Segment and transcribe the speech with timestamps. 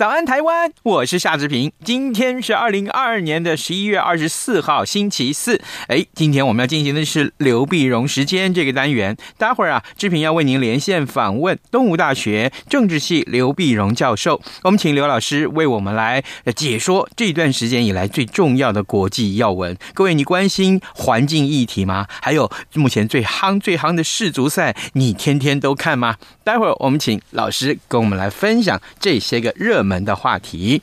[0.00, 0.72] 早安，台湾！
[0.82, 1.70] 我是夏志平。
[1.84, 5.60] 今天是二零二二年的十一月二十四号，星期四。
[5.88, 9.14] 哎，今天我们要进行的是刘碧荣时间这个单元。
[9.36, 14.40] 待会儿啊，志平要为您连线访问东吴大学政治系刘碧荣教授。
[14.62, 16.24] 我们请刘老师为我们来
[16.56, 19.76] 解说这段时间以来最重要的国际要闻。
[19.92, 22.06] 各位，你关心环境议题吗？
[22.22, 26.16] 还有目前最夯、最夯的世足赛，你天天都看吗？
[26.42, 30.80] 待会儿我们请老师跟我们来分享这些个热门门的话题。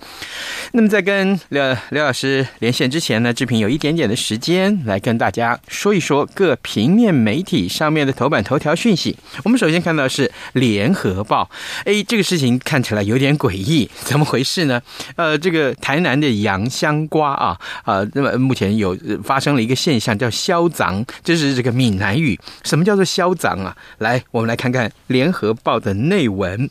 [0.74, 9.16] 那么在跟刘刘老师连线之前呢，志平有一点点的时间来跟大家说一说各平面媒体上面的头版头条讯息。
[9.46, 11.50] 我们首先看到是《联合报》，
[11.90, 14.82] 哎，这个事情看起来有点诡异， 怎么回事呢？
[15.16, 22.38] 呃，这个台南的洋香瓜啊，啊、呃，那么目前有发生了一个现象叫销臧，这是这个闽南语。
[22.64, 23.76] 什么叫做销臧啊？
[24.00, 26.70] 来，我们来看看《联合报》的内文。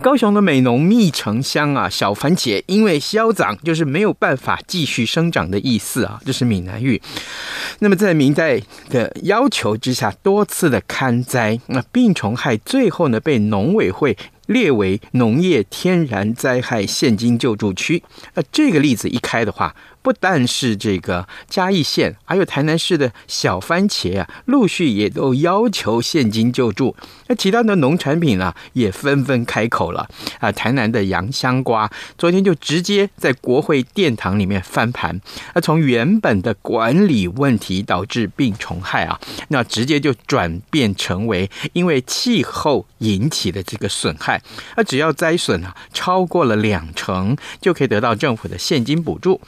[0.00, 7.00] 高雄的美浓蜜城乡啊，小番茄因为消长，就是没有办法继续生长的意思啊，这是闽南语。
[7.78, 18.02] 那么在民代的要求之下，多次的勘灾，那病虫害最后呢被农委会列为农业天然灾害现金救助区。
[18.34, 19.74] 那这个例子一开的话。
[20.04, 26.94] 不但是这个嘉义县，还有台南市的小番茄啊，陆续也都要求现金救助。
[27.26, 30.06] 那其他的农产品啊，也纷纷开口了
[30.40, 30.52] 啊。
[30.52, 35.18] 台南的洋香瓜昨天就直接在国会殿堂里面翻盘，
[35.54, 39.18] 那从原本的管理问题导致病虫害啊，
[39.48, 44.42] 那直接就转变成为因为气候引起的这个损害。
[44.76, 49.40] 那只要灾损啊超过了两成，就可以得到政府的现金补助。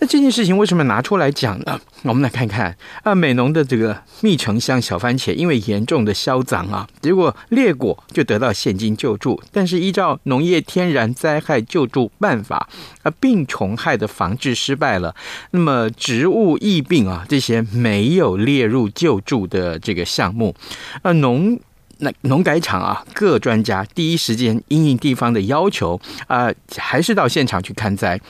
[0.00, 1.80] 那这件事情为什么拿出来讲呢？
[2.02, 12.68] 我们来看看啊，美浓的这个蜜城乡小番茄因为严重的销臧啊，结果裂果就得到现金救助，但是依照农业天然灾害救助办法
[13.02, 15.14] 啊，病虫害的防治失败了，
[15.52, 20.54] 那么植物疫病啊这些没有列入救助的这个项目，
[21.02, 21.58] 啊农
[21.98, 28.20] 那农改场啊各专家第一时间因应地方的要求啊，还是到现场去看灾。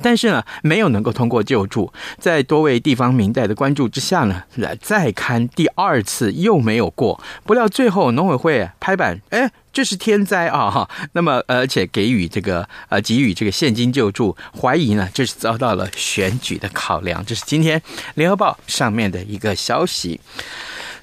[0.00, 7.22] 但是呢，没有能够通过救助，在多位地方民代的关注之下呢，来再勘第二次又没有过。
[7.44, 10.88] 不料最后农委会拍板，哎，这是天灾啊哈。
[11.12, 17.24] 那么而且给予这个呃给予这个现金救助，怀疑呢这是遭到了选举的考量。
[17.24, 17.80] 这是今天
[18.14, 20.20] 联合报上面的一个消息。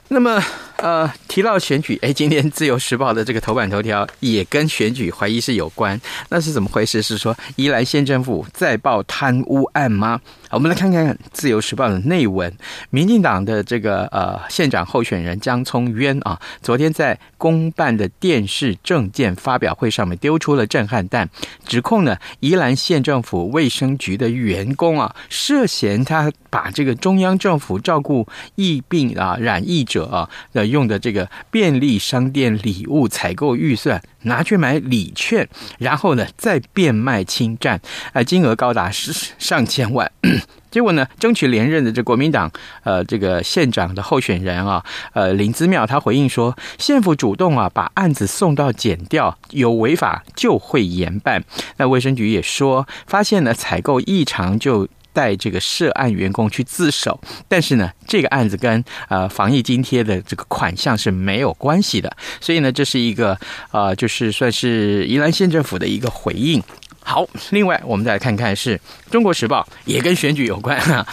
[0.10, 0.44] 那么。
[0.82, 7.02] 呃，提到选举，哎，今天《自由时报》的这个头版头条也跟选举怀疑是有关，那是怎么回事？
[7.02, 10.22] 是说宜兰县政府再爆贪污案吗？
[10.52, 12.52] 我们来看看《自由时报》的内文。
[12.92, 21.30] 民进党的这个呃县长候选人江聪渊啊，昨天在公办的电视政见发表会上面丢出了震撼弹，
[21.68, 28.26] 指控呢宜兰县政府卫生局的员工啊，涉嫌他把这个中央政府照顾
[28.56, 30.69] 疫病啊染疫者啊的。
[30.70, 35.48] 用的这个便利商店礼物采购预算拿去买礼券，
[35.78, 37.80] 然后呢再变卖侵占，
[38.14, 40.12] 啊，金额高达是上千万。
[40.70, 42.52] 结果呢，争取连任的这国民党
[42.84, 51.44] 呃这个县长的候选人啊，呃林姿妙他回应说，县府主动啊把案子送到检调，有违法就会严办。
[51.78, 54.88] 那卫生局也说，发现呢采购异常就。
[55.14, 63.38] 带这个涉案员工去自首，但是呢，这个案子跟呃防疫津贴的这个款项是没有关系的，所以呢，这是一个
[63.72, 66.62] 呃，就是算是宜兰县政府的一个回应。
[67.02, 68.80] 好，另外我们再来看看是
[69.10, 71.06] 中国时报，也跟选举有关哈。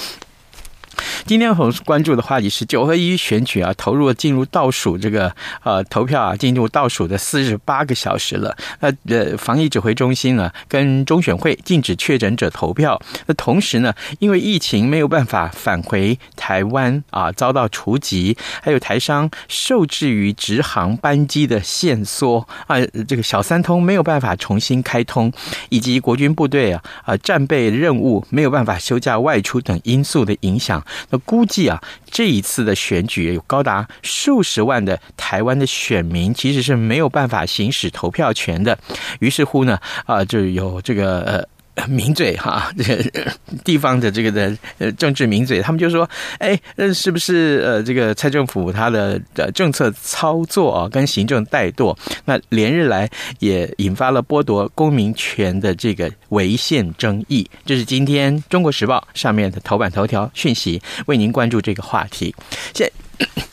[1.26, 5.34] 今天我们关注的话题是九合一选举啊，投入进入倒数这个
[5.64, 8.56] 呃投票啊，进入倒数的四十八个小时了。
[8.80, 13.00] 呃呃，防疫指挥中心呢跟中选会禁止确诊者投票。
[13.26, 22.76] 那同时呢，因为疫情没有办法返回台湾啊，遭到除籍，还有台商受制于直航班机的限缩啊，
[23.08, 25.32] 这个小三通没有办法重新开通，
[25.70, 30.80] 以及国军部队啊啊战备任务没有办法休假外出等因素的影响。
[31.10, 38.78] 那估计啊，这一次的选举有高达数十万的台湾的选民其实是没有办法行使投票权的。
[39.20, 41.55] 于是乎呢，啊，就有这个呃。
[41.88, 43.32] 名嘴哈，这个
[43.64, 46.08] 地方的这个的呃政治名嘴，他们就说，
[46.38, 53.08] 哎，那，是不是呃这个蔡政府他的呃政策操作啊，跟行政怠惰，那连日来
[53.40, 57.48] 也引发了剥夺公民权的这个违宪争议。
[57.64, 62.34] 这是今天《中国时报》上面的头版头条讯息，为您关注这个话题。
[62.74, 62.90] 现，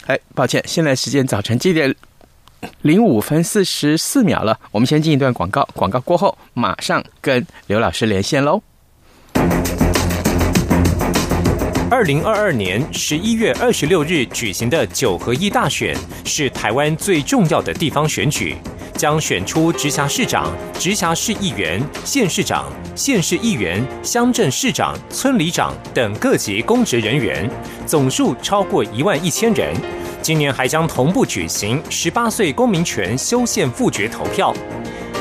[0.07, 1.93] 哎，抱歉，现在时间早晨几点？
[2.81, 8.61] 零五分四十四秒了，我们先进一段广告，广告过后马上跟刘老师连线喽。
[11.93, 15.95] 二零二二年十一月二十六日举行的九合一大选
[16.25, 18.55] 是台湾最重要的地方选举，
[18.95, 27.47] 将选出直辖市长、直辖市议员、县市长、县市议员、乡镇市长、村里长等各级公职人员，
[27.85, 29.71] 总数超过一万一千人。
[30.19, 34.51] 今年还将同步举行十八岁公民权修宪复决投票。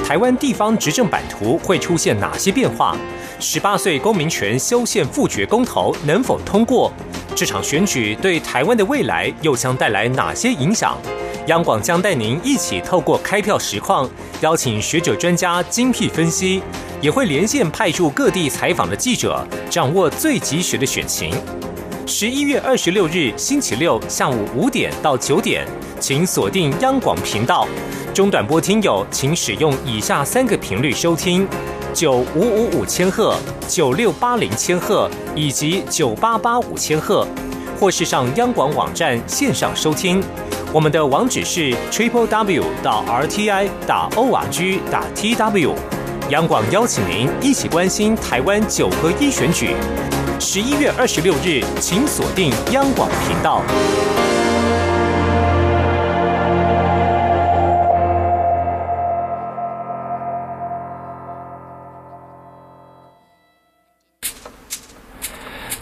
[0.07, 2.97] 台湾地方执政版图会出现哪些变化？
[3.43, 6.93] 十八岁公民权修宪复决公投能否通过？
[7.35, 10.97] 这场选举对台湾的未来又将带来哪些影响？
[11.49, 14.09] 央广将带您一起透过开票实况，
[14.43, 16.63] 邀请学者专家精辟分析，
[17.01, 21.35] 也会连线派驻各地采访的记者，掌握最及时的选情。
[22.07, 25.67] 十一月二十六日星期六下午五点到九点，
[25.99, 27.67] 请锁定央广频道。
[28.15, 31.49] 中短波听友请使用以下三个频率收听：
[31.95, 33.37] 九五五五千赫、
[33.69, 37.27] 九六八零千赫以及九八八五千赫，
[37.79, 40.23] 或是上央广网站线上收听。
[40.73, 45.75] 我们的网址是 triple w 到 r t i 打 o r g 打 t w。
[46.31, 49.77] 央广邀请您一起关心台湾九合一选举。
[50.41, 53.61] 十一月二十六日，请锁定央广频道。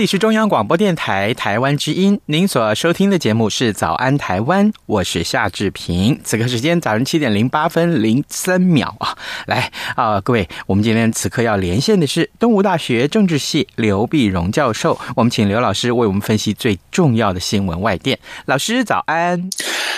[0.00, 6.18] 这里是中央广播电台台湾之音，您所收听的节目是《早安台湾》，我是夏志平。
[6.24, 9.14] 此刻时间早上七点零八分零三秒啊，
[9.44, 18.18] 来啊，各位，我们今天此刻要连线的是东吴大学政治系刘必荣教授，我们请刘老师为我们分析最重要的新闻外电。
[18.46, 19.50] 老师早安，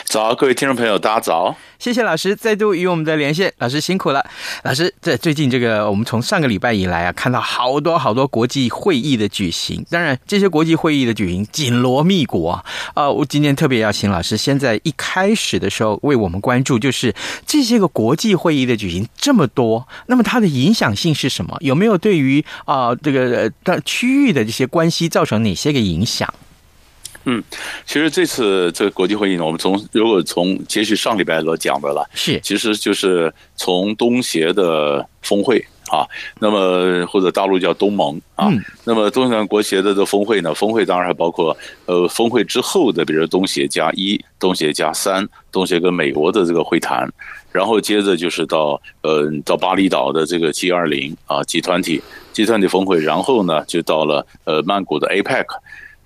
[0.05, 1.55] 早，各位听众朋友，大家早。
[1.83, 4.25] 谢谢老师再度与我们的连线，老师辛苦了。
[4.63, 9.85] 老师，在最近这个，我们从上个礼拜以来啊，看到好多好多国际会议的举行。
[9.91, 12.65] 当然，这些国际会议的举行紧锣密鼓啊。
[12.95, 17.13] 啊，我今天特别要请老师先在一开始的时候为我们关注，就是
[17.45, 21.57] 这些个国际会议的举行这么多，那么它的影响性是什么？
[21.63, 26.33] 有没有对于啊这个的区域的这些关系造成哪些个影响？
[27.25, 27.43] 嗯，
[27.87, 36.07] 其实这次这个国际会议呢，我们从如果从接续上礼拜所讲的了，是，其实就是从东协的峰会啊，
[36.41, 47.09] 那么或者大陆叫东盟啊，嗯、那么东南国协的这峰会呢，峰会当然还包括呃峰会之后的，比如东协加一、东协加三、东协跟美国的这个会谈，
[47.53, 52.03] 然后接着就是到呃到巴厘岛的这个 G 二零啊集团体
[52.33, 55.45] 集团体峰会，然后呢就到了呃曼谷的 APEC。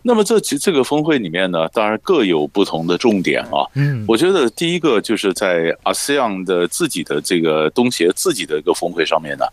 [0.07, 3.67] 那么这其这个峰会里面呢，当然各有不同的重点啊。
[3.75, 9.45] 嗯，我觉得第一个就是在 ASEAN 的自己的这个东协自己的一个峰会上面呢，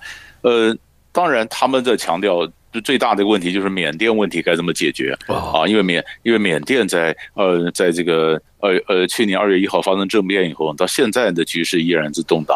[0.43, 0.77] 呃，
[1.11, 2.47] 当然他们在强调
[2.83, 5.65] 最大的一个问题就是缅甸问题该怎么解决啊？
[5.67, 12.55] 因为缅因为缅甸在呃在这个呃呃去年二月一号发生政变以后，到现在的局势依然是动荡。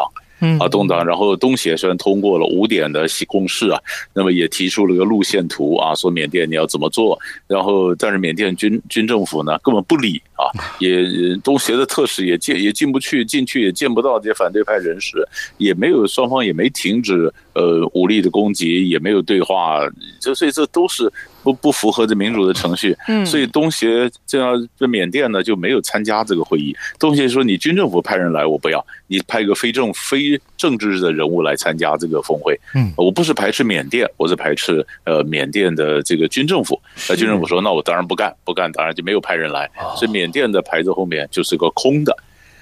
[0.60, 3.80] 啊，东党，然后东协虽然通过了五点的共识啊，
[4.14, 10.46] 那么也提出了个路线图啊，说缅甸你要怎么做，然后但是缅甸军军政府呢根本不理啊，
[10.78, 11.04] 也
[11.42, 15.26] 东协的特使也进也进不去，进去也见不到这些反对派人士，
[15.58, 19.80] 也没有双方也没停止呃武力的攻击，也没有对话，
[20.20, 21.12] 这所以这都是。
[21.48, 26.76] 不不符合这民主的程序，嗯，所以东协这样这缅甸呢就没有参加这个会议。
[26.98, 36.80] 东协说，你军政府派人来，我不要，你派一个非政非政治的人物来参加这个峰会，嗯，我不是排斥缅甸，我是排斥呃缅甸的这个军政府。
[37.08, 42.14] 那军政府说，那我当然不干，不干，当然就没有派人来，所以缅甸的牌子后面就是个空的。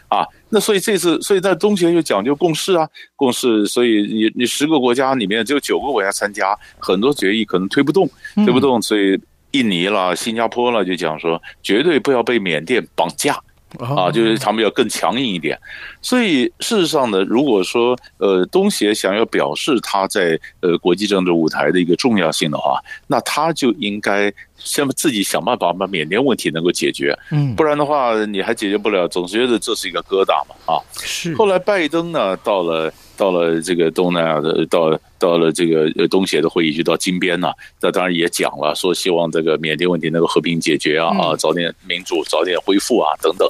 [0.08, 3.66] 啊，那所以这次，所以在中学就讲究共识啊，共识。
[3.66, 8.80] 所以你你十个国家里面只有九个国家参加，很多决议可能推不动，推不动。
[8.80, 9.18] 所以
[9.50, 13.38] 印尼啦、新加坡啦就讲说，绝对不要被缅甸绑架。
[13.78, 15.58] 啊，就是他们要更强硬一点，
[16.00, 31.34] 所以事实上呢，如果说呃东协想要表示他在呃国际政治舞台的一个重要性的话，那他就应该先自己想办法把缅甸问题能够解决，嗯，不然的话你还解决不了，总觉得这是一个疙瘩嘛，啊，是。
[31.34, 32.92] 后来拜登呢到了。
[33.16, 43.48] 到了这个东南亚的，到到了这个呃东协的会议，就到金边呐，那当然也讲了，说希望这个缅甸问题能够和平解决啊，啊，早点民主，早点恢复啊，等等。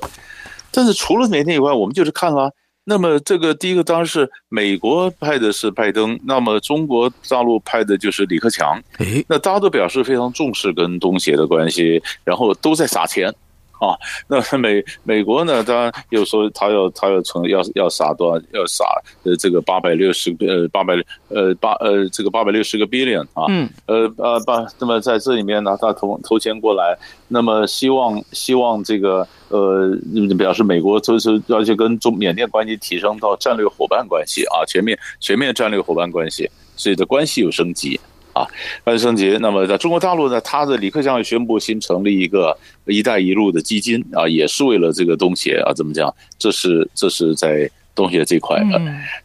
[0.70, 2.52] 但是除了缅甸以外，我们就是看了，
[2.85, 13.35] 那么这个第一个当然是美国派的是拜登，那么中国大陆派的就是李克强，诶，那大家都表示非常重视跟东协的关系，然后都在撒钱。
[13.80, 13.97] 啊，
[14.28, 15.62] 那美美国呢？
[15.62, 18.85] 当然又说他要他要成要要撒多少要撒
[19.25, 20.95] 呃这个八百六十呃八百
[21.28, 26.97] 呃八呃这个八百六十个 billion 啊，嗯呃呃把那么在这里面呢，他投投钱过来，
[27.28, 29.95] 那么希望希望这个呃
[30.38, 38.00] 表示美国就是要去跟中缅甸关系提升到战略伙伴关系啊，全面全面战略伙伴关系，所以的关系有升级。
[38.37, 38.45] 啊，
[38.85, 39.38] 关系升级。
[39.40, 46.14] 那么在中国大陆呢，他的李克强也宣布新成立一个“一带一路”的基金啊，也是为了这个东协啊，怎么讲？
[46.38, 48.76] 这是这是在东协这块啊，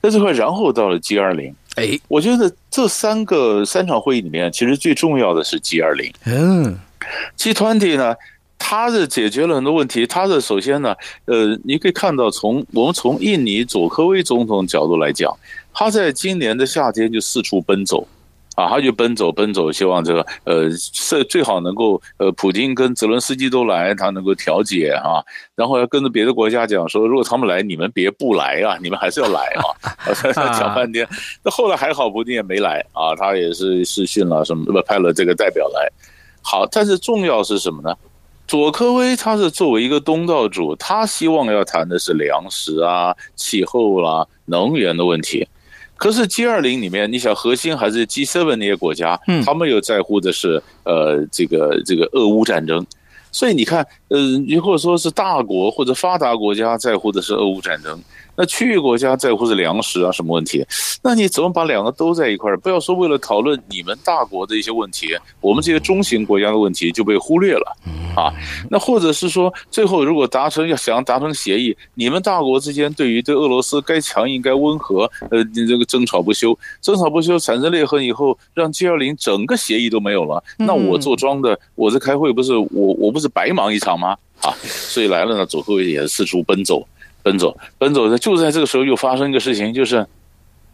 [0.01, 1.53] 在这块，然后到了 G 二零。
[1.75, 6.11] 哎，我觉得这三个三场会议里面，其实最重要的是 G 二零。
[6.25, 6.77] 嗯
[7.35, 8.15] ，G twenty 呢，
[8.57, 10.05] 它的解决了很多问题。
[10.05, 15.33] 它的首先呢，呃，你可以看到从我们从印尼佐科威总统角度来讲，
[15.73, 18.07] 他在今年的夏天就四处奔走。
[18.55, 25.23] 啊，他就奔走奔走，希望这个呃，是最好能够呃，普京跟泽伦斯基都来，他能够调解啊，
[25.55, 29.63] 然后要跟着别的国家讲说，如果他们来，你们别不来啊，你们还是要来啊，
[30.59, 31.07] 讲半天。
[31.43, 35.89] 那后来还好，普京也没来啊，他也是视讯了什么，不派了这个代表来。
[36.41, 37.95] 好，但是重要是什么呢？
[38.47, 45.47] 佐科威他是作为一个东道主，他希望要谈的是粮食啊、气候啦、能源的问题。
[46.01, 52.83] 可是 G 二零里面，你想核心还是 G seven 那些国家，嗯，他们又在乎的是呃这个这个俄乌战争，
[53.31, 58.01] 所以你看，呃，你或者说是大国或者发达国家在乎的是俄乌战争。
[58.41, 60.65] 那区域国家在乎是粮食啊，什么问题？
[61.03, 62.57] 那你怎么把两个都在一块儿？
[62.57, 67.77] 不要说为了讨论你们大国的一些问题，我们这些中型国家的问题就被忽略了
[68.15, 68.33] 啊。
[68.67, 84.17] 那或者是说，最后如果达成要想要达成协议，你们大国之间对于对俄罗斯该强硬该温和，呃，你这个争吵不休，争吵不休产生裂痕以后，让 G 二零整个协议都没有了，那我做庄的，我这开会不是我我不是白忙一场吗？
[84.41, 86.83] 啊，所以来了呢，佐科威也是四处奔走。
[87.23, 90.05] 奔走，奔走的，就在这个时候又发生一个事情，就是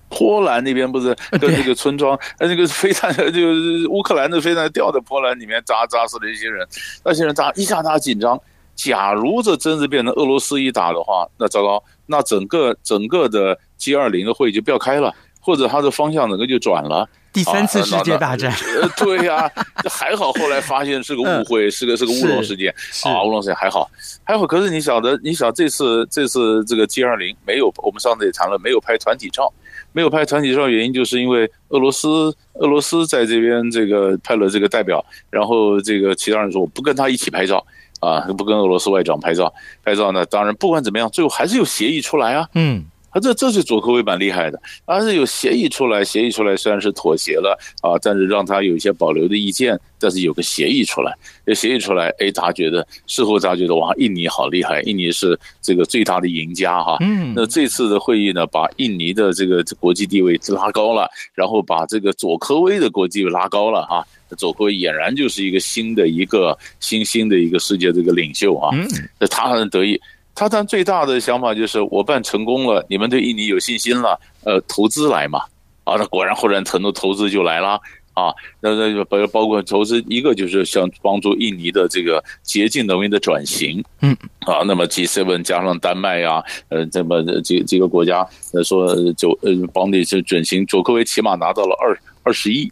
[0.10, 6.68] 波兰那边不是 跟这个村庄，呃，那个飞弹， 就乌克兰的飞弹掉在波兰里面砸砸死了一些人，
[7.04, 8.40] 那些人砸一下大紧张。
[8.76, 15.12] 假如这真是变成俄罗斯一打的话，那糟糕，那整个整个的 G 二零的会议就不要开了，
[15.42, 17.10] 或者它的方向整个就转了。
[17.34, 19.50] 第三次世界大战，呃，对呀、
[19.90, 23.90] 还好，后来发现是个误会，是个是个乌龙事件啊，乌龙事件还好，
[24.24, 24.48] 还好。
[24.48, 29.54] 可是你晓得，你晓这次这次这个 G 二零没有，我们上次也谈了，没有拍团体照，
[29.92, 37.64] 没有拍团体照，原因就是因为俄罗斯俄罗斯在这边这个派了这个代表，然后这个其他人说我不跟他一起拍照
[38.00, 39.54] 啊，不跟俄罗斯外长拍照，
[39.84, 42.84] 拍照呢，当然不管怎么样，最后还是有协议出来啊，嗯。
[43.18, 51.14] 啊，这这是佐科威蛮厉害的，而是有协议出来，协议出来虽然是妥协了啊，但是让他有一些保留的意见，但是有个协议出来，
[51.46, 56.98] 有协议出来，哎，他觉得事后他觉得哇，印尼好厉害，印尼是这个最大的赢家哈。
[57.02, 64.06] 嗯，那这次的会议呢，把印尼的这个国际地位拉高了，然后把这个佐科威的国际拉高了哈。
[64.38, 68.70] 佐科威俨然就是一个新的一个新兴的一个世界这个领袖啊。
[68.74, 68.86] 嗯，
[69.20, 70.00] 那他很得意。
[70.38, 75.40] 他当最大的想法就是我办成功了，你们对印尼有信心了，呃，投资来嘛，
[75.84, 77.82] 啊，那果然后来很多投资就来了。
[78.14, 88.28] 啊，那那包包括投资一个就是想帮助印尼的这个洁净能源的转型，嗯，啊，那么 G7 加上丹麦呀，呃，这么几几个国家
[88.64, 91.98] 说就呃帮你这转型，佐科维起码拿到了二。
[92.24, 92.70] 二十亿，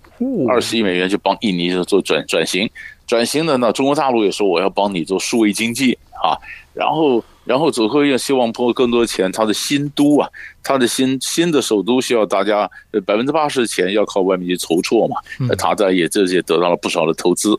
[0.50, 2.70] 二十亿美元就帮印尼做转转型。
[3.08, 5.98] 转型的呢，中国大陆也说我要帮你做数位经济。
[6.22, 6.36] 啊，
[6.74, 10.28] 然后然后佐科也希望拨更多钱，他的新都啊，
[10.64, 12.70] 他的新新的首都需要大家
[13.06, 15.16] 百分之八十的钱要靠外面去筹措嘛，
[15.56, 17.50] 他在也这些得到了不少的投资，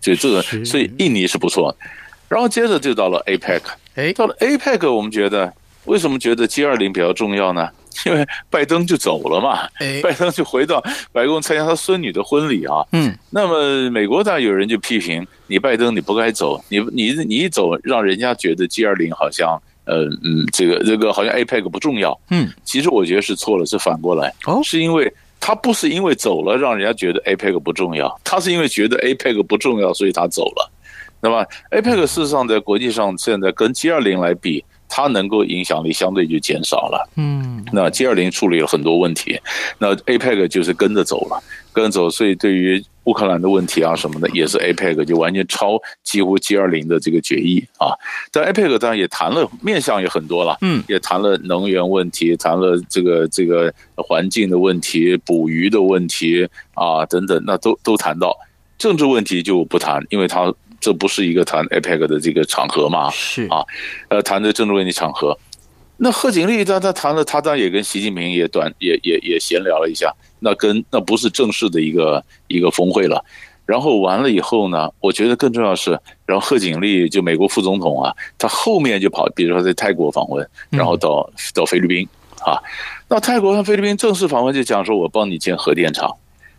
[0.00, 1.74] 所以这个所以印尼是不错，
[2.28, 3.62] 然后接着就到了 APEC，
[3.94, 5.52] 哎，到了 APEC 我们觉得
[5.86, 7.70] 为什么觉得 G 二零比较重要呢？
[8.04, 9.68] 因为拜登就走了嘛，
[10.02, 12.84] 拜登就回到白宫参加他孙女的婚礼啊。
[12.92, 22.18] 嗯，那么美国当然有人就批评你拜登你不该走，你你你一走让人家觉得 G 二零好像呃嗯这个这个好像 APEC 不重要。
[22.30, 24.32] 嗯，其实我觉得是错了，是反过来。
[24.44, 30.70] 哦，是因为他不是因为走了让人家觉得 APEC 不重要，他是因为觉得 APEC 不重要所以他走了。
[31.20, 34.64] 那么 APEC 事实上在国际上现在跟 G 二零来比。
[34.88, 39.38] 它能够影响力相对就减少了，嗯，那 G 二零处理了很多问题，
[39.78, 47.92] 那 APEC 就是跟着走了，跟着走，所以对于乌克兰的问题啊什么的，也是 APEC 就完全超几乎 G 二零的这个决议啊。
[48.32, 58.36] 但 APEC 当然也谈了面向也很多了，嗯，也谈了能源问题，谈了这个这个环境的问题、捕鱼的问题啊等等，那都都谈到
[58.78, 60.52] 政治问题就不谈，因为它。
[60.80, 63.10] 这不是一个谈 APEC 的这个场合嘛？
[63.10, 63.64] 是啊，
[64.08, 65.36] 呃，谈的政治问题场合。
[65.98, 70.14] 那贺锦丽他他谈了，他当然也跟习近平也短也也也闲聊了一下。
[70.40, 73.24] 那跟那不是正式的一个一个峰会了。
[73.64, 82.06] 然后完了以后呢，我觉得更重要是，然后贺锦丽就美国副总统啊，他后面就跑，比如说在泰国访问，然后到到菲律宾
[82.44, 82.62] 啊。
[83.08, 86.14] 那泰国和菲律宾正式访问就讲说，我帮你建核电厂，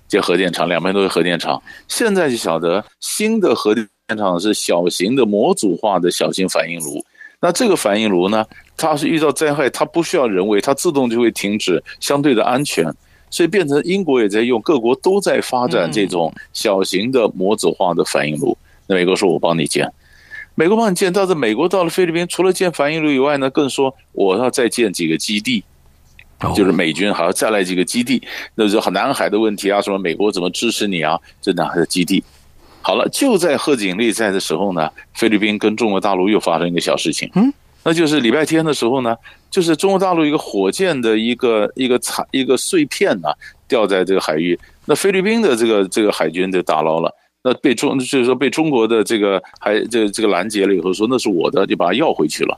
[0.08, 1.62] 建核电厂，两边都是核电厂。
[1.88, 3.74] 现在就晓得新的核
[4.08, 4.16] 电。
[4.16, 7.04] 电厂是小型的模组化的小型反应炉，
[7.42, 8.46] 那这个反应炉呢，
[8.78, 12.86] 它是遇到灾害，它不需要人为，它自动就会停止，相对的安全，
[13.30, 18.58] 所以变成英国也在用，各国都在发展这种小型的模组化的反应炉。
[18.88, 19.92] 那美国说我帮你建，
[20.56, 25.62] 美国帮你建，但是美国到了菲律宾，除了建反应炉以外呢，更说我要再建几个基地，
[26.56, 28.24] 就是美军还要再来几个基地，
[28.56, 31.20] 那是南海的问题啊，什么美国怎么支持你啊？
[31.42, 32.24] 这南海的基地。
[32.88, 37.52] 好了，就在贺锦丽在的时候呢，菲律宾跟中国大陆又发生一个小事情，嗯，
[37.84, 39.14] 那就是礼拜天的时候呢，
[39.52, 43.36] 就是中国大陆一个火箭的一个一个残一个碎片呢、啊、
[43.68, 52.58] 掉在这个海域，那菲律宾的这个这个海军就打捞了，那被中就是说被中国的这个还这、这个拦截了以后说那是我的，就把它要回去了，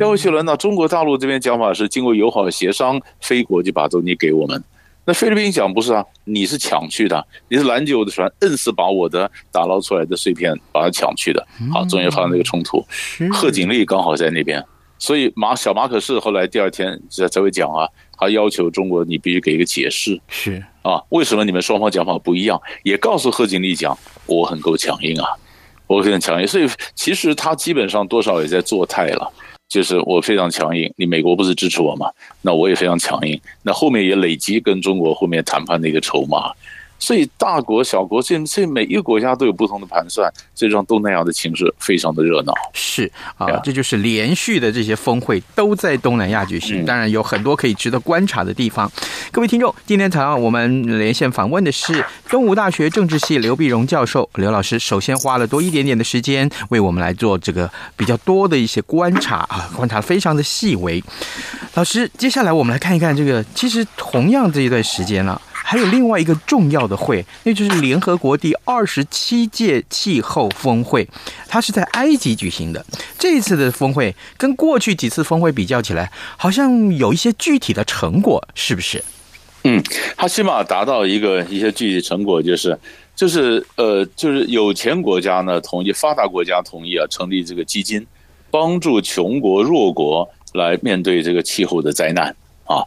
[0.00, 4.60] 要回去了，那中国大陆这边讲法是经过友好协商，菲国就把东西给我们。
[5.08, 11.48] 那菲律宾讲不是啊，你是抢去的，你是拦截我的船，硬是把我的打捞出来的碎片把它抢去的。
[11.72, 12.84] 好，终于发生这个冲突。
[13.32, 14.62] 贺锦丽刚好在那边，
[14.98, 20.20] 所以马小马可是后来第二天才才会讲啊，他要求中国你必须给一个解释。
[20.28, 22.60] 是啊，为什么你们双方讲法不一样？
[22.82, 25.30] 也告诉贺锦丽讲，我很够强硬啊，
[25.86, 26.46] 我很强硬。
[26.46, 29.32] 所以其实他基本上多少也在做态了。
[29.68, 32.10] 就是我非常强硬，你美国不是支持我吗？
[32.40, 36.50] 那我也非常强硬，那后面也累积跟中国后面谈判的一个筹码。
[36.98, 42.52] 所以大国小国，这这每一个国家都有不同的盘算，这让东南亚的情势非常的热闹。
[42.72, 48.90] 是啊，这就是连续的这些峰会都在东南亚举行，当然有很多可以值得观察的地方。
[49.30, 61.02] 各位听众，今天早上我们连线访问的是东吴大学政治系刘碧荣教授，刘老师首先花了多一点点的时间为我们来做这个比较多的一些观察啊，观察非常的细微。
[61.74, 65.40] 老师，接下来我们来看一看这个，其实同样这一段时间了。
[65.70, 71.06] 还有另外一个重要的会，那就是联合国第二十七届气候峰会，
[71.46, 72.82] 它是在埃及举行的。
[73.18, 79.04] 这一次的峰会跟过去几次峰会比较起来，好像有一些具体的成果，是不是？
[79.64, 79.82] 嗯，
[80.16, 82.78] 它起码达到一个一些具体成果，就是
[83.14, 88.06] 就是呃，就是有钱国家呢同意，发达国家同意啊，成立这个基金，
[88.50, 92.34] 帮助穷国弱国来面对这个气候的灾难。
[92.68, 92.84] 啊，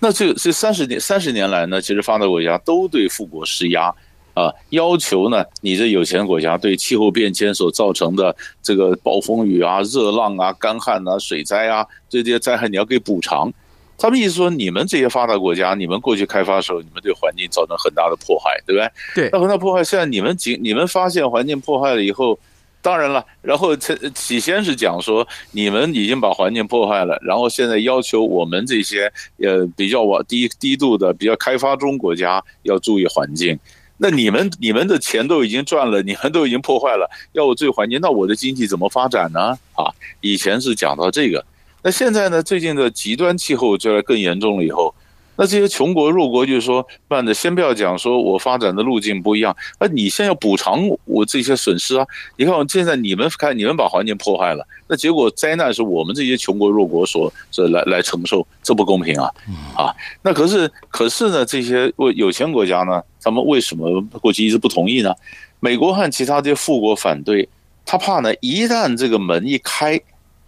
[0.00, 3.92] 那这这三十年三十年来呢，其实发达国家都对富国施压
[4.32, 13.52] 啊，要求呢，你这有钱国家对气候变迁所造成的这个暴风雨啊、热浪啊、干旱啊、水灾啊这些灾害，你要给补偿。
[13.98, 18.90] 他们意思说，你们这些发达国家，你们过去开发的时候，你们对环境造成很大的破坏，对不对？
[19.16, 22.38] 对，那很大破坏，现在你们仅你们发现环境破坏了以后。
[22.84, 33.58] 当然了，然后起先是讲说，你们已经把环境破坏了，然后现在要求我们这些呃比较往低低度的、比较开发中国家要注意环境。
[33.96, 39.56] 那你们你们的钱都已经赚了，你们都已经破坏了，要我注意环境，那我的经济怎么发展呢？
[39.72, 39.88] 啊，
[40.20, 41.42] 以前是讲到这个，
[41.82, 44.94] 那现在呢，最近的极端气候就来更严重了以后，
[45.36, 52.06] 那这些穷国弱国就是说，办的先不要讲说我发展的路径不一样，那你现在要补偿我这些损失啊！
[52.36, 59.28] 你看，我现在你们看你们把环境破坏了，那结果灾难是我们这些穷国弱国所这来来承受，这不公平啊！
[59.76, 65.14] 啊，那可是可是呢，这些为有钱国家呢，他们为什么过去一直不同意呢？
[65.60, 67.48] 美国和其他这些富国反对，
[67.84, 70.00] 他怕呢，一旦这个门一开。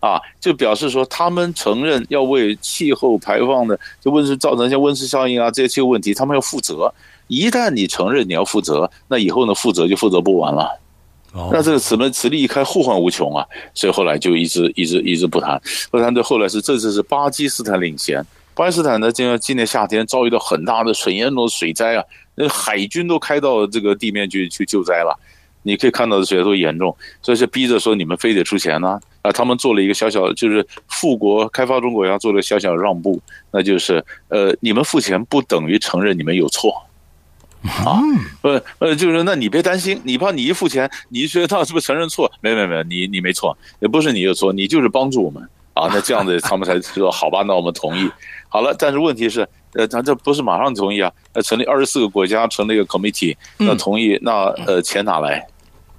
[0.06, 6.92] 啊，就表示说他们承认要为气候排放的就温室造成一些温室效应啊，这些气候问题，他们要负责。
[7.28, 10.80] 一旦你承认你要负责，那以后呢，负责就负责不完了。
[11.52, 13.44] 那这个此门此例一开，后患无穷啊。
[13.74, 16.14] 所以后来就一直一直一直不谈，不谈。
[16.14, 22.04] 到后来是这次是巴基斯坦领先，巴基斯坦呢，今今年夏天遭遇到很大的很严重的水灾啊，
[22.36, 25.18] 那海军都开到这个地面去去救灾了。
[25.62, 28.90] 你可以看到的水多严重，所以是逼着说你们非得出钱呢。
[28.90, 29.00] 啊，
[29.32, 36.82] 他们做了一个小小，就是富国开发中国家做了小小让步，那就是呃，你们付钱不等于承认你们有错，
[37.84, 38.00] 啊，
[38.42, 42.30] 呃呃，就是那你别担心，你怕你一付钱，你一觉得他是不是承认错？
[42.40, 45.42] 没没没，你你没错，也不是你有错，你就是帮助我们
[45.74, 45.88] 啊。
[45.92, 48.10] 那这样子 他们才说好吧，那我们同意。
[48.48, 51.12] 好了，但是问题是，呃，咱这不是马上同意啊？
[51.32, 55.46] 呃，成立二十四个国家成立一个 committee，那同意，那呃，钱哪来？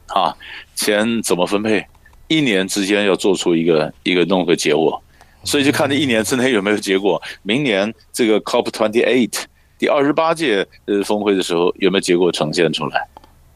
[0.08, 0.34] 啊，
[0.74, 1.86] 钱怎么分配？
[2.28, 5.02] 一年之间要做出一个一个弄个结果，
[5.44, 7.22] 所以就看这一年之内有没有结果。
[7.44, 9.44] 明年这个 COP twenty eight
[9.78, 13.08] 第二十八届呃峰会的时候有没有结果呈现出来？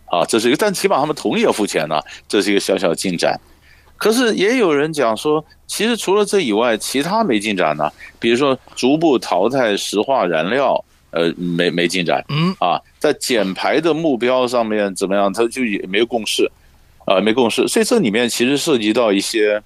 [0.06, 3.40] 啊，这是一个，但起码他们同意要付钱呢，这是一个小小的进展。
[3.96, 7.90] 可是也有人讲说，其实除了这以外，其他没进展呢。
[8.20, 12.24] 比如说逐步淘汰石化燃料，呃，没没进展。
[12.30, 15.32] 嗯，啊，在减排的目标上面怎么样？
[15.32, 16.52] 他就也没有共识。
[17.06, 19.62] 啊，没共识，所以这里面其实涉及到一些、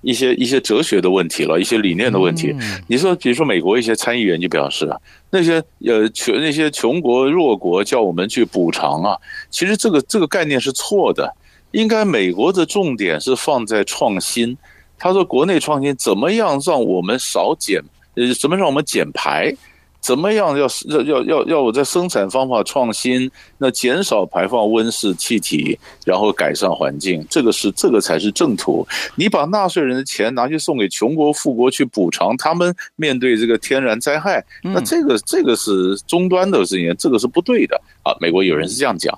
[0.00, 2.54] 一些、一些哲学的问题了，一些理念的问题。
[2.88, 4.98] 你说，比如说美国一些参议员就表示啊，
[5.30, 9.16] 那些呃穷那些穷国弱国叫我们去补偿啊，
[9.50, 11.32] 其实这个这个概念是错的，
[11.72, 14.56] 应该美国的重点是放在创新。
[14.98, 17.82] 他说，国内创新怎么样让我们少减，
[18.14, 19.54] 呃，怎么让我们减排？
[20.02, 28.84] 怎么样要要要要要我在生产方法创新，那减少排放温室气体，然后改善环境，这个是这个才是正途。
[29.14, 38.12] 你把纳税人的钱拿去送给穷国富国去补偿他们面对这个天然灾害，那这个这个是终端的事情，这个是不对的啊。
[38.20, 39.16] 美国有人是这样讲，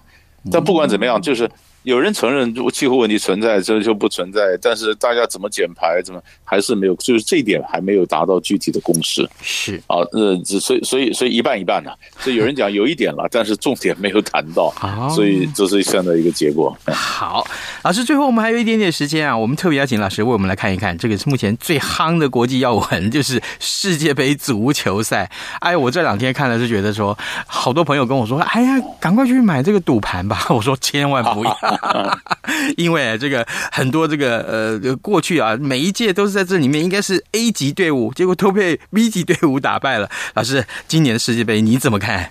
[0.53, 1.51] 但不管怎么样，就是。
[1.85, 4.59] 有人承认气候问题存在，这就不存在。
[4.61, 9.29] 但是大家怎么减排，怎么还是没有，就是这一点还没有达到具体的共识。
[9.43, 11.91] 是啊，呃，所以所以所以一半一半呢。
[12.19, 14.73] 所以有人讲有一点了，但是重点没有谈到，
[15.15, 16.75] 所以这是现在一个结果。
[16.87, 17.47] 好，
[17.83, 25.31] 老师，最后我们还有一点点时间啊，我们特别邀请老师为我们来看一看，这个是目前最夯的国际要闻，就是世界杯足球赛。
[25.61, 27.17] 哎，我这两天看了是觉得说，
[27.47, 30.47] 好多朋友跟我说，哎呀，赶快去买这个赌盘吧。
[30.49, 31.55] 我说千万不要。
[32.77, 34.41] 因为这个很多这个
[34.83, 40.11] 呃过去啊，每一届都是在这里面应该是 A 级队伍，结果都被 B 级队伍打败了。
[40.35, 42.31] 老师，今年的世界杯你怎么看？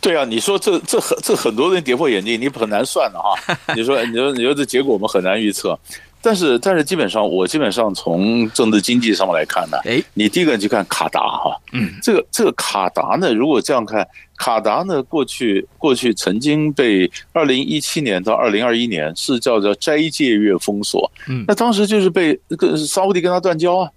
[0.00, 3.34] 对啊，你说这这很这很多人跌破眼镜，你很难算的哈。
[3.74, 5.78] 你说你说你说这结果我们很难预测。
[6.24, 14.08] 但是，但是基本上，我基本上从政治经济上面来看呢，哎，你第一个你去看卡达哈，嗯，这个这个卡达呢，如果这样看，
[14.38, 23.90] 卡达呢，过去过去曾经被二零一七年到二零二一年是叫做斋戒月封锁，嗯，那当时就是被那个沙乌地跟他断交啊，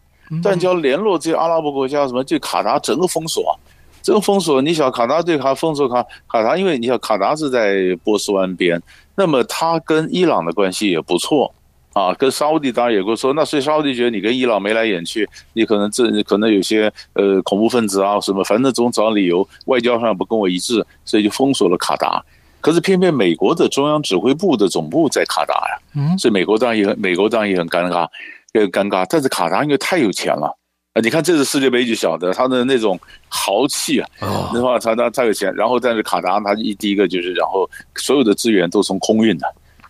[0.43, 3.55] 断交联络这些阿拉伯国家什么，就卡达整个封锁，啊。
[4.03, 8.81] 这个封锁，你想卡达对卡封锁卡卡达，因为你想卡达是在波斯湾边，
[9.15, 11.53] 那么他跟伊朗的关系也不错。
[11.97, 22.23] 啊，跟沙乌地当然也会说，那所以沙乌地觉得你跟伊朗眉来眼去，你可能这可能有些呃恐怖分子啊什么，反正总找理由，外交上不跟我一致，所以就封锁了卡达。
[22.61, 28.07] 可是偏偏美国的中央指挥部的总部在卡达呀，嗯，所以美国当然也很美国当然也很尴尬，
[28.53, 29.03] 也很尴尬。
[29.09, 30.55] 但是卡达因为太有钱了
[30.93, 34.09] 啊，你看这次世界杯就晓得他的那种豪气啊，
[34.53, 39.47] 那话他他太有钱，然后但是卡达他一第一个就是，然后所有的资源都从空运的。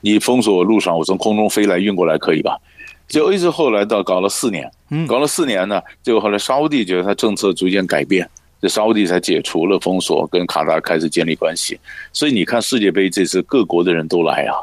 [0.08, 2.58] 你封锁我路上，我从空中飞来运过来可以吧？
[3.10, 4.72] 就一直后来到搞了四年，
[5.06, 8.30] 搞了四年呢，结果后来沙乌地觉得他政策逐渐改变，
[8.62, 11.78] 这沙乌地才解除了封锁，跟卡达开始建立关系。
[12.14, 14.56] 所以你看世界杯这次各国的人都来啊，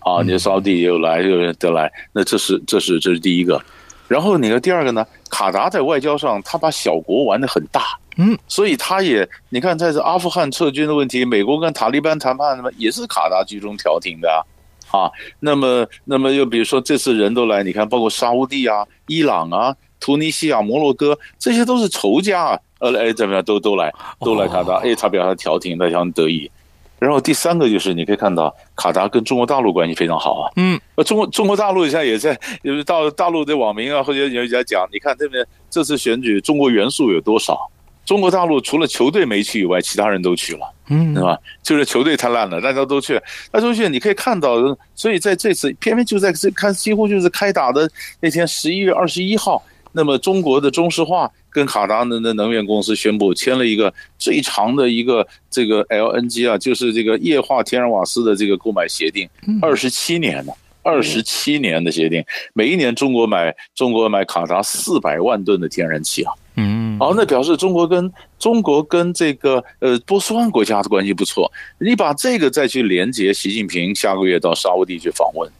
[0.00, 3.62] 啊，你沙乌地也有来，有人都来，那这是这是这是第一个。
[4.08, 7.82] 然后你看第二个呢，卡达在外交上他把小国玩得很大，
[8.16, 14.40] 嗯，所以他也你看在这阿富汗撤军的问题，美国跟塔利班谈判，什么也是卡达居中调停的啊。
[14.90, 26.50] 啊，那么，那么又比如说，这次人都来，你看，包括沙乌地啊、伊朗啊、突尼西亚、摩洛哥，这些都是仇家啊，呃，哎，怎么样，都都来，都来卡达，哎，他表示调停，他想得意。
[26.98, 30.52] 然后第三个就是你可以看到，卡达跟中国大陆关系非常好啊。
[30.56, 37.70] 嗯，呃，中国中国大陆现在也在，就是到大陆的网民啊，或者有人在讲，你看这边这次选举，中国元素有多少？
[38.06, 41.36] 中国大陆除了球队没去以外，其他人都去了，嗯，对吧？
[41.60, 43.88] 就是球队太烂了，大家都去，大家都去。
[43.88, 44.56] 你可以看到，
[44.94, 47.90] 所以在这次偏偏就在这看，几乎就是开打的
[48.20, 59.28] 那天，十一月二十一号，那么中国的中石化跟卡达的能源公司宣布签了一个最长的一个这个 LNG 啊，就是这个液化天然瓦斯的这个购买协定，
[59.60, 66.32] 二十七年了，二十七年的协定，每一年中国买中国买卡达四百万吨的天然气啊。
[66.58, 71.52] 嗯，好，那表示中国跟中国跟这个呃波斯湾国家的关系不错。
[71.78, 75.50] 你把这个再去连接，习近平下个月到沙乌地去访问，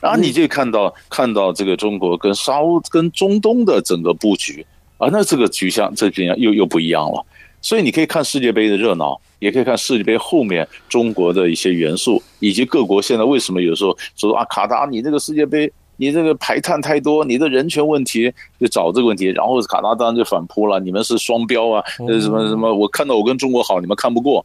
[0.00, 4.66] 然后你就看到看到这个中国跟沙乌跟中东的整个布局
[4.98, 7.24] 啊，那这个局象这边又又不一样了。
[7.60, 15.72] 所以你可以看世界杯的热闹，也可以看世界杯后面中国的一些元素，以及各国现在为什么有时候说啊卡达你这个世界杯。
[16.02, 20.80] 你这个排碳太多，你的人权问题就找这个问题，然后卡达当然就反扑了。
[20.80, 22.74] 你们是双标啊，呃，什么什么？
[22.74, 24.44] 我看到我跟中国好，你们看不过。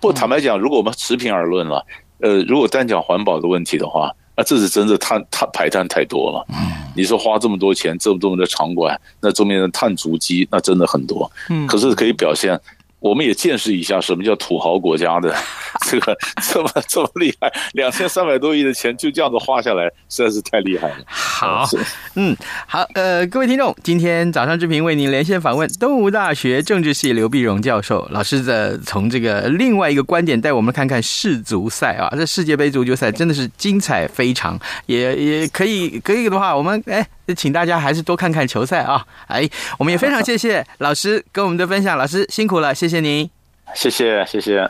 [0.00, 1.84] 不坦白讲，如果我们持平而论了，
[2.20, 6.46] 呃，如果单讲环保的问题的话，那这是真的碳碳排碳太多了。
[6.96, 11.30] 你说花这么多钱，这么多的场馆，那中间的碳足迹那真的很多。
[11.68, 12.58] 可是可以表现。
[13.04, 15.36] 我们也见识一下什么叫土豪国家的
[15.86, 20.96] 这个这么这么厉害，两千三百多亿的钱就这样子花下来，实在是太厉害了。
[21.04, 21.68] 好，
[22.14, 22.34] 嗯，
[22.66, 37.06] 好，呃，各位听众，今天早上之平为您连线访问东吴大学政治系刘碧荣教授，老师的从这个另外一个观点带我们看看世足赛啊，这世界杯足球赛真的是精彩非常，也也可以可以的话，我们哎。
[37.36, 39.06] 请大家还是多看看球赛啊！
[39.28, 43.30] 哎，我们也非常谢谢老师跟我们的分享，老师辛苦了，谢谢您，
[43.74, 44.68] 谢谢谢谢。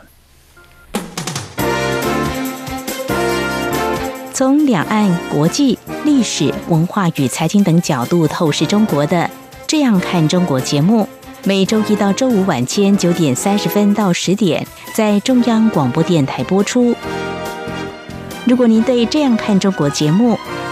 [4.33, 9.17] 从两岸、国际、历史文化与财经等角度透视中国的
[9.65, 11.07] 《这样看中国》节目，
[11.45, 16.93] 每周一到周五晚间九点三十分到十点在中央广播电台播出。
[18.45, 20.37] 如果您对《这样看中国》节目，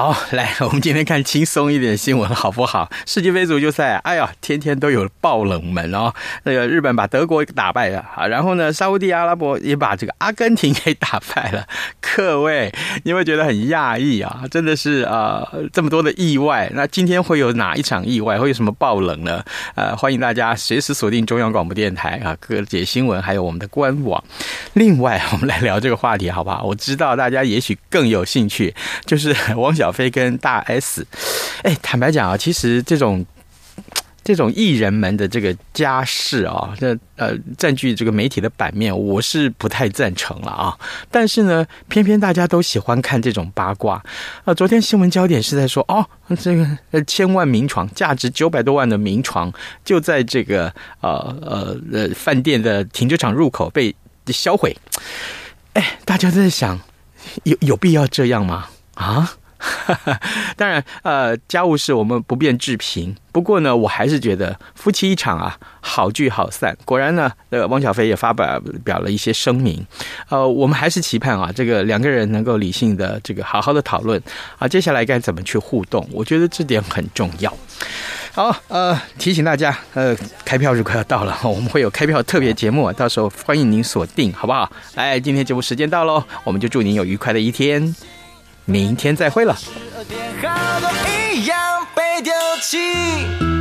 [0.00, 2.90] 好，来，我们今天看轻松一点新闻，好不好？
[3.04, 6.10] 世界杯足球赛，哎呀，天天都有爆冷门哦。
[6.44, 11.66] 那个日本把德国打败了啊，然后呢，沙乌地阿拉伯也把这个阿根廷给打败了。
[12.00, 12.72] 各位，
[13.04, 14.44] 你会觉得很讶异啊？
[14.50, 16.70] 真的是啊、呃，这么多的意外。
[16.74, 18.38] 那今天会有哪一场意外？
[18.38, 19.44] 会有什么爆冷呢？
[19.74, 24.24] 呃，欢迎大家随时锁定中央广播电台啊，各节新闻还有我们的官网。
[24.72, 26.64] 另外，我们来聊这个话题，好不好？
[26.64, 31.06] 我知道大家也许更有兴趣，就是王小飞跟大 S，
[31.62, 33.24] 哎，坦白讲啊，其实这种
[34.22, 40.78] 这种艺人们的这个家事啊，这呃占据这个媒体的版面，我是不太赞成了啊。
[41.10, 44.02] 但是呢，偏偏大家都喜欢看这种八卦
[44.44, 44.52] 啊。
[44.52, 46.06] 昨天新闻焦点是在说，哦，
[46.38, 49.52] 这个千万名床，价值九百多万的名床，
[49.84, 53.94] 就在这个呃呃呃饭店的停车场入口被
[54.26, 54.76] 销毁。
[55.72, 56.78] 哎，大家都在想，
[57.44, 58.68] 有有必要这样吗？
[58.94, 59.32] 啊？
[60.56, 63.14] 当然，呃，家务事我们不便置评。
[63.32, 66.76] 不过呢，我还是觉得夫妻一场啊，好聚好散。
[66.84, 69.86] 果然呢，呃，汪小菲也发表表了一些声明。
[70.28, 74.20] 呃，我们还是期盼啊，这个两个人能够理性的这个好好的讨论
[74.58, 76.08] 啊，接下来该怎么去互动？
[76.12, 77.52] 我觉得这点很重要。
[78.32, 84.70] 好，呃，提醒大家，呃，开票日快要到了，我们会有开票特别节目，到时候欢迎您锁定，好不好？
[84.94, 87.94] 来，今天节目时间到喽，我们就祝您有愉快的一天。
[88.70, 89.56] 明天再会了。
[89.56, 90.20] 十二点
[90.80, 93.59] 都一样被丢弃。